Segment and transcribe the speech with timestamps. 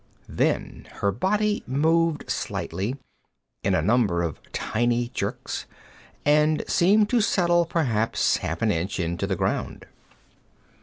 [0.29, 2.95] Then her body moved slightly,
[3.63, 5.67] in a number of tiny jerks,
[6.25, 9.85] and seemed to settle perhaps half an inch into the ground.